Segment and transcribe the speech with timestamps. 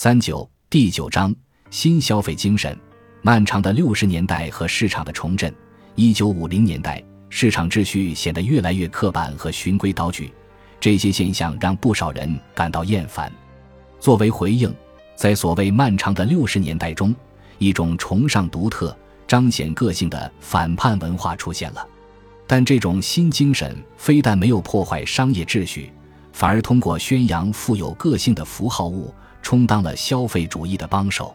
[0.00, 1.34] 三九第九章
[1.70, 2.78] 新消费精神。
[3.20, 5.52] 漫长的六十年代和市场的重振。
[5.96, 10.32] 一九五零年代，市场秩序显得越来越刻板和循规蹈矩，
[10.78, 13.32] 这些现象让不少人感到厌烦。
[13.98, 14.72] 作为回应，
[15.16, 17.12] 在所谓漫长的六十年代中，
[17.58, 18.96] 一种崇尚独特、
[19.26, 21.84] 彰显个性的反叛文化出现了。
[22.46, 25.92] 但这种新精神非但没有破坏商业秩序，
[26.38, 29.12] 反而通过宣扬富有个性的符号物，
[29.42, 31.34] 充当了消费主义的帮手。